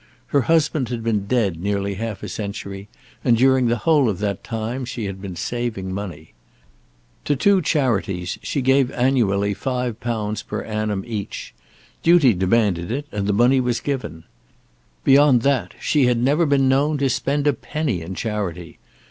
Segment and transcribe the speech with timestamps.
[0.29, 2.87] Her husband had been dead nearly half a century
[3.23, 6.33] and during the whole of that time she had been saving money.
[7.25, 11.53] To two charities she gave annually £5 per annum each.
[12.01, 14.23] Duty demanded it, and the money was given.
[15.03, 18.79] Beyond that she had never been known to spend a penny in charity.